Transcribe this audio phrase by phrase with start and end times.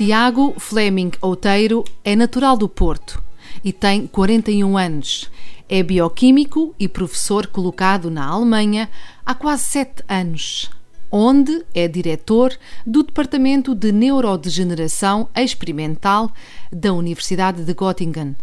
[0.00, 3.22] Tiago Fleming Outeiro é natural do Porto
[3.62, 5.30] e tem 41 anos.
[5.68, 8.88] É bioquímico e professor colocado na Alemanha
[9.26, 10.70] há quase 7 anos,
[11.10, 16.32] onde é diretor do Departamento de Neurodegeneração Experimental
[16.72, 18.34] da Universidade de Göttingen.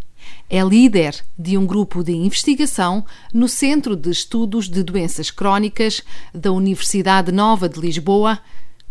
[0.47, 3.03] É líder de um grupo de investigação
[3.33, 8.39] no Centro de Estudos de Doenças Crónicas da Universidade Nova de Lisboa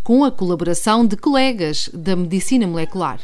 [0.07, 3.19] com a colaboração de colegas da medicina molecular.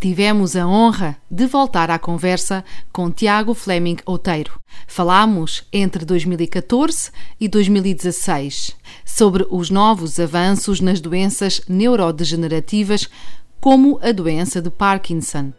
[0.00, 4.58] Tivemos a honra de voltar à conversa com Tiago Fleming Outeiro.
[4.86, 13.06] Falámos entre 2014 e 2016 sobre os novos avanços nas doenças neurodegenerativas,
[13.60, 15.52] como a doença de Parkinson.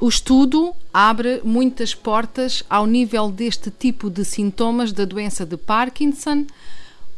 [0.00, 6.46] O estudo abre muitas portas ao nível deste tipo de sintomas da doença de Parkinson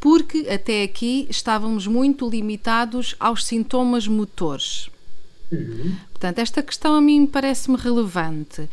[0.00, 4.88] porque até aqui estávamos muito limitados aos sintomas motores.
[5.52, 5.94] Uhum.
[6.12, 8.68] Portanto, esta questão a mim parece-me relevante.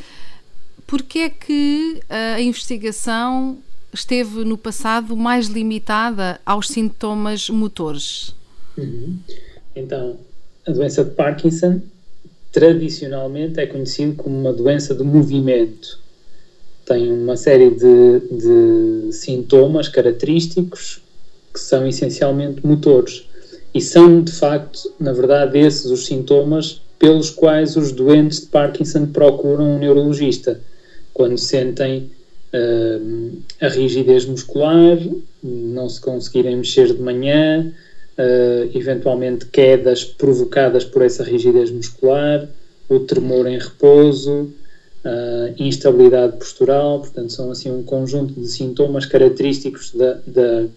[0.87, 3.57] Porque é que a investigação
[3.93, 8.33] esteve no passado mais limitada aos sintomas motores?
[8.77, 9.17] Uhum.
[9.75, 10.17] Então,
[10.65, 11.81] a doença de Parkinson
[12.53, 15.99] tradicionalmente é conhecida como uma doença do movimento.
[16.85, 21.01] Tem uma série de, de sintomas característicos
[21.57, 23.25] que são essencialmente motores.
[23.73, 29.07] E são, de facto, na verdade, esses os sintomas pelos quais os doentes de Parkinson
[29.07, 30.61] procuram um neurologista.
[31.13, 32.11] Quando sentem
[32.53, 34.97] uh, a rigidez muscular,
[35.43, 37.71] não se conseguirem mexer de manhã,
[38.17, 42.47] uh, eventualmente quedas provocadas por essa rigidez muscular,
[42.87, 44.49] o tremor em repouso,
[45.03, 50.67] uh, instabilidade postural, portanto, são assim um conjunto de sintomas característicos da, da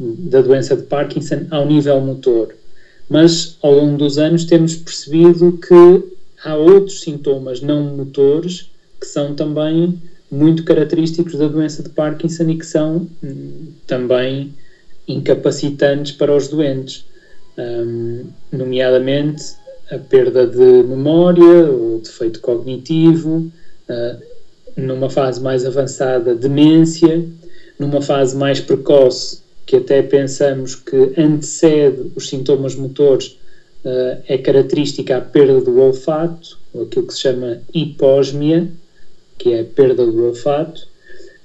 [0.00, 2.54] da doença de Parkinson ao nível motor.
[3.08, 6.04] Mas ao longo dos anos temos percebido que
[6.42, 10.00] há outros sintomas não motores que são também
[10.30, 14.54] muito característicos da doença de Parkinson e que são hum, também
[15.08, 17.04] incapacitantes para os doentes,
[17.58, 19.54] um, nomeadamente
[19.90, 23.50] a perda de memória, o defeito cognitivo,
[23.88, 24.22] uh,
[24.76, 27.24] numa fase mais avançada, demência,
[27.76, 29.40] numa fase mais precoce,
[29.70, 33.38] que até pensamos que antecede os sintomas motores,
[33.84, 38.68] uh, é característica a perda do olfato, ou aquilo que se chama hiposmia,
[39.38, 40.88] que é a perda do olfato,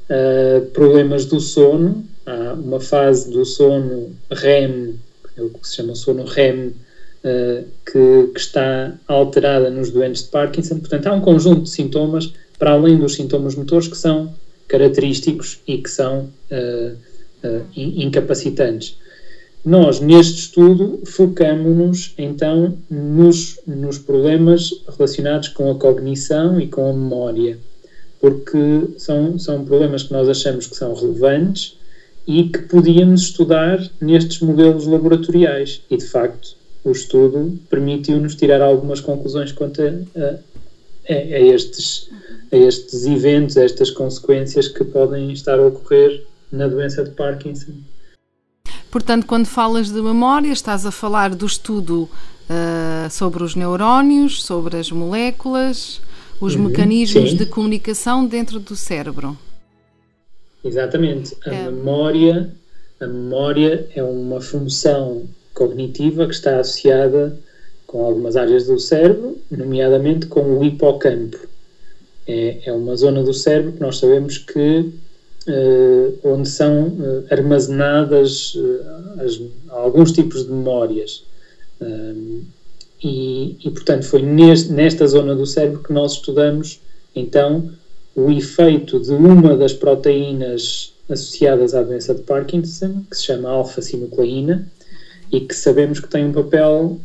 [0.10, 4.96] uh, problemas do sono, há uma fase do sono REM,
[5.38, 10.30] é o que se chama sono REM, uh, que, que, está alterada nos doentes de
[10.30, 10.80] Parkinson.
[10.80, 14.34] Portanto, há um conjunto de sintomas, para além dos sintomas motores, que são
[14.68, 16.28] característicos e que são
[17.46, 18.98] uh, incapacitantes.
[19.66, 26.94] Nós, neste estudo, focamos-nos então nos, nos problemas relacionados com a cognição e com a
[26.94, 27.58] memória,
[28.22, 31.78] porque são, são problemas que nós achamos que são relevantes
[32.28, 35.82] e que podíamos estudar nestes modelos laboratoriais.
[35.90, 40.40] E, de facto, o estudo permitiu-nos tirar algumas conclusões quanto a, a,
[41.10, 42.10] a, estes,
[42.52, 46.24] a estes eventos, a estas consequências que podem estar a ocorrer
[46.56, 47.74] na doença de Parkinson.
[48.90, 54.78] Portanto, quando falas de memória, estás a falar do estudo uh, sobre os neurónios, sobre
[54.78, 56.02] as moléculas,
[56.40, 57.38] os uhum, mecanismos sim.
[57.38, 59.38] de comunicação dentro do cérebro.
[60.64, 61.36] Exatamente.
[61.46, 61.70] A é.
[61.70, 62.50] memória,
[63.00, 65.24] a memória é uma função
[65.54, 67.38] cognitiva que está associada
[67.86, 71.38] com algumas áreas do cérebro, nomeadamente com o hipocampo.
[72.28, 74.92] É, é uma zona do cérebro que nós sabemos que
[76.24, 79.40] onde são uh, armazenadas uh, as,
[79.70, 81.24] alguns tipos de memórias.
[83.04, 86.80] E, e, portanto, foi neste, nesta zona do cérebro que nós estudamos,
[87.16, 87.70] então,
[88.16, 94.68] o efeito de uma das proteínas associadas à doença de Parkinson, que se chama alfa-sinucleína,
[95.32, 97.00] e que sabemos que tem um papel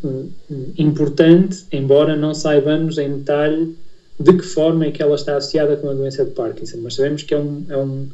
[0.78, 3.76] importante, embora não saibamos em detalhe
[4.18, 7.22] de que forma é que ela está associada com a doença de Parkinson, mas sabemos
[7.22, 8.08] que é um, é um,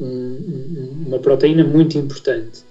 [0.00, 2.62] um, uma proteína muito importante.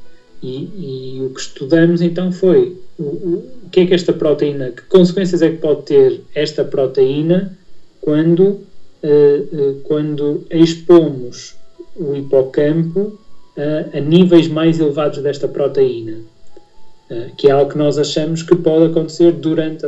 [0.42, 4.82] E, e, o que estudamos então foi o, o, que é que esta proteína, que
[4.84, 7.58] consequências é que pode ter esta proteína
[8.02, 8.60] quando, uh,
[9.04, 11.56] uh, quando expomos
[11.96, 16.18] o hipocampo uh, a níveis mais elevados desta proteína,
[17.38, 19.86] que é algo que nós achamos que pode acontecer durante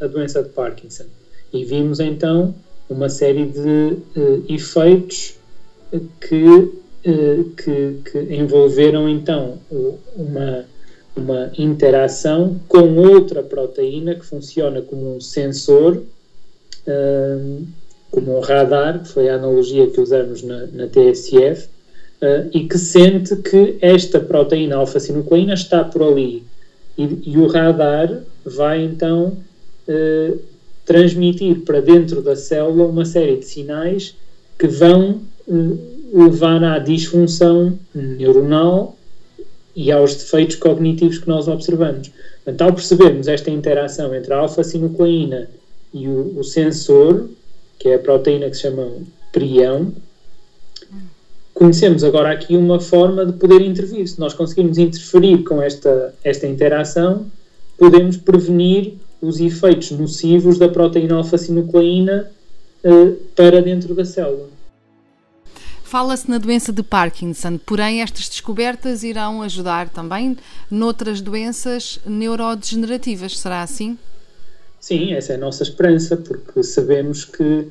[0.00, 1.06] a doença de Parkinson.
[1.52, 2.54] E vimos então
[2.88, 3.96] uma série de
[4.48, 5.37] efeitos
[6.20, 6.72] que
[7.04, 9.58] eh, que, que, envolveram então
[10.16, 10.64] uma,
[11.16, 16.02] uma interação com outra proteína que funciona como um sensor,
[16.86, 17.66] um,
[18.10, 21.68] como um radar, que foi a analogia que usamos na, na TSF,
[22.20, 26.42] eh, e que sente que esta proteína alfa-sinucleína está por ali.
[26.98, 29.38] E, e, o radar vai então
[29.88, 30.38] uh,
[30.84, 34.16] transmitir para dentro da célula uma série de sinais
[34.58, 35.20] que vão
[36.12, 38.96] levar à disfunção neuronal
[39.74, 42.10] e aos defeitos cognitivos que nós observamos.
[42.44, 45.48] Portanto, ao percebermos esta interação entre a alfa-sinucleína
[45.92, 47.28] e o, o, sensor,
[47.78, 48.88] que é a proteína que se chama
[49.32, 49.92] prião,
[51.54, 54.06] conhecemos agora aqui uma forma de poder intervir.
[54.08, 57.26] Se nós conseguirmos interferir com esta, esta interação,
[57.76, 62.30] podemos prevenir os efeitos nocivos da proteína alfa-sinucleína
[62.84, 64.57] uh, para dentro da célula.
[65.88, 70.36] Fala-se na doença de Parkinson, porém estas descobertas irão ajudar também
[70.70, 73.96] noutras doenças neurodegenerativas, será assim?
[74.78, 77.68] Sim, essa é a nossa esperança, porque sabemos que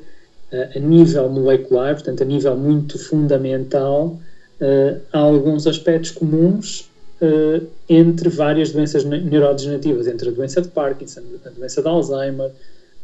[0.50, 4.18] eh, a nível molecular, portanto a nível muito fundamental,
[4.60, 11.22] eh, há alguns aspectos comuns eh, entre várias doenças neurodegenerativas, entre a doença de Parkinson,
[11.46, 12.50] a doença de Alzheimer,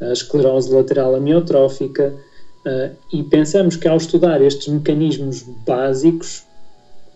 [0.00, 2.12] a esclerose lateral amiotrófica,
[2.66, 6.44] Uh, e pensamos que ao estudar estes mecanismos básicos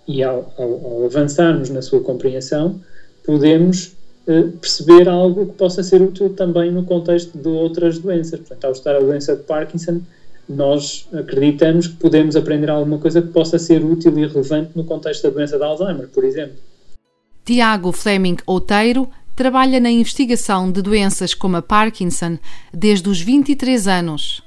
[0.06, 2.80] e ao, ao, ao avançarmos na sua compreensão,
[3.24, 3.96] podemos
[4.26, 8.40] uh, perceber algo que possa ser útil também no contexto de outras doenças.
[8.40, 10.02] Portanto, ao estudar a doença de Parkinson,
[10.48, 15.24] nós acreditamos que podemos aprender alguma coisa que possa ser útil e relevante no contexto
[15.24, 16.56] da doença de Alzheimer, por exemplo.
[17.44, 22.38] Tiago Fleming Outeiro trabalha na investigação de doenças como a Parkinson
[22.72, 24.42] desde os 23 anos.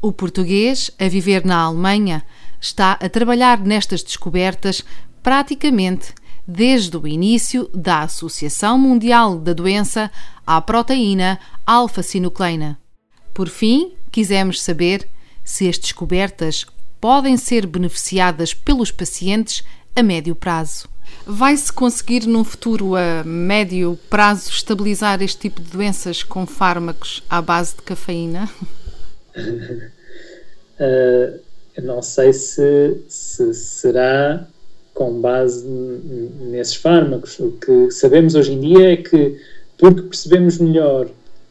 [0.00, 2.22] O português, a viver na Alemanha,
[2.60, 4.84] está a trabalhar nestas descobertas
[5.22, 6.14] praticamente
[6.46, 10.10] desde o início da Associação Mundial da Doença
[10.46, 12.78] à proteína alfa-sinucleina.
[13.34, 15.08] Por fim, quisemos saber
[15.44, 16.64] se as descobertas
[17.00, 19.64] podem ser beneficiadas pelos pacientes
[19.94, 20.88] a médio prazo.
[21.26, 27.42] Vai-se conseguir num futuro a médio prazo estabilizar este tipo de doenças com fármacos à
[27.42, 28.48] base de cafeína?
[30.80, 31.40] uh,
[31.82, 34.46] não sei se, se, será
[34.94, 37.38] com base nesses fármacos.
[37.38, 39.38] O que sabemos hoje em dia é que,
[39.76, 41.08] porque percebemos melhor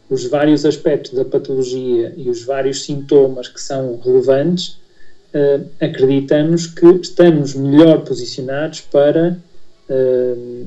[0.10, 4.78] os vários aspectos da patologia e os vários sintomas que são relevantes,
[5.34, 9.38] uh, acreditamos que estamos melhor posicionados para,
[9.90, 10.66] uh,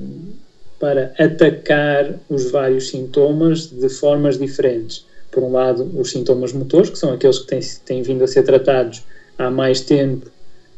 [0.79, 6.99] para atacar os vários sintomas de formas diferentes por um lado, os sintomas motores, que
[6.99, 9.03] são aqueles que têm, têm vindo a ser tratados
[9.39, 10.27] há mais tempo,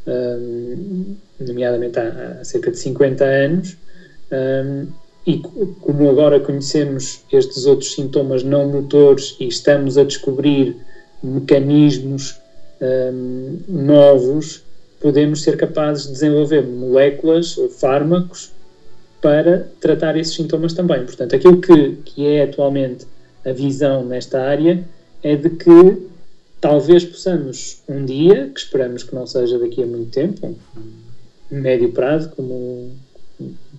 [0.06, 3.76] um, nomeadamente há, há, cerca de 50 anos,
[4.32, 4.87] um,
[5.26, 10.76] e como agora conhecemos estes outros sintomas não motores e estamos a descobrir
[11.23, 12.40] mecanismos
[12.80, 14.62] um, novos,
[14.99, 18.50] podemos ser capazes de desenvolver moléculas ou fármacos
[19.21, 21.04] para tratar esses sintomas também.
[21.04, 23.07] Portanto, aquilo que, que é atualmente
[23.44, 24.85] a visão nesta área
[25.23, 26.09] é de que
[26.61, 30.56] talvez possamos um dia, que esperamos que não seja daqui a muito tempo,
[31.50, 32.90] médio prazo, como,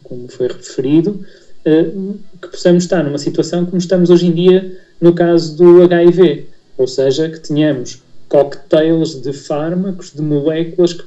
[0.04, 1.24] como foi referido,
[1.66, 6.48] uh, que possamos estar numa situação como estamos hoje em dia no caso do HIV,
[6.78, 11.04] ou seja, que tenhamos cocktails de fármacos, de moléculas que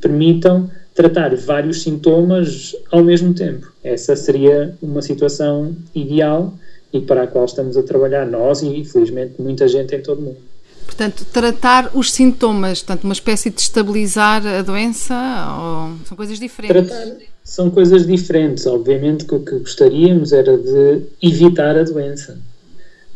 [0.00, 3.72] permitam tratar vários sintomas ao mesmo tempo.
[3.82, 6.54] Essa seria uma situação ideal
[6.92, 10.22] e para a qual estamos a trabalhar nós e, infelizmente, muita gente em todo o
[10.22, 10.38] mundo.
[10.84, 15.14] Portanto, tratar os sintomas, portanto, uma espécie de estabilizar a doença,
[15.58, 16.88] ou são coisas diferentes?
[16.88, 18.66] Tratar são coisas diferentes.
[18.66, 22.38] Obviamente que o que gostaríamos era de evitar a doença.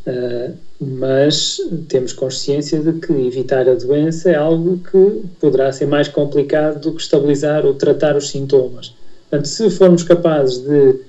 [0.07, 6.07] Uh, mas temos consciência de que evitar a doença é algo que poderá ser mais
[6.07, 8.95] complicado do que estabilizar ou tratar os sintomas.
[9.29, 11.01] Portanto, se formos capazes de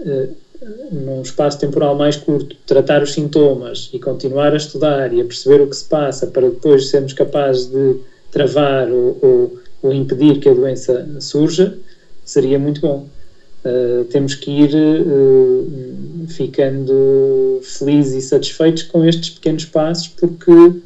[0.00, 0.34] uh,
[0.90, 5.62] num espaço temporal mais curto, tratar os sintomas e continuar a estudar e a perceber
[5.62, 7.96] o que se passa para depois sermos capazes de
[8.30, 11.78] travar ou, ou, ou impedir que a doença surja,
[12.24, 13.08] seria muito bom.
[13.64, 20.80] Uh, temos que ir uh, ficando felizes e satisfeitos com estes pequenos passos, porque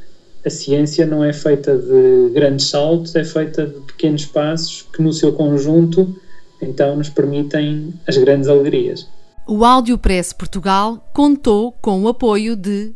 [0.44, 5.12] a ciência não é feita de grandes saltos, é feita de pequenos passos que, no
[5.12, 6.16] seu conjunto,
[6.60, 9.06] então nos permitem as grandes alegrias.
[9.46, 12.94] O Áudio Press Portugal contou com o apoio de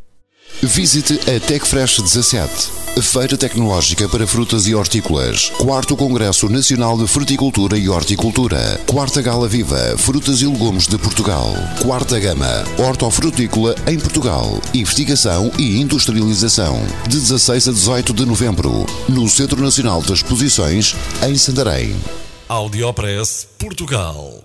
[0.63, 2.71] Visite a TecFresh 17,
[3.03, 9.49] Feira Tecnológica para Frutas e Hortícolas, 4 Congresso Nacional de Fruticultura e Horticultura, 4 Gala
[9.49, 17.19] Viva, Frutas e Legumes de Portugal, 4 Gama, Hortofrutícola em Portugal, Investigação e Industrialização, de
[17.19, 20.95] 16 a 18 de novembro, no Centro Nacional de Exposições,
[21.27, 21.95] em Santarém.
[22.49, 24.45] Audiopress Portugal.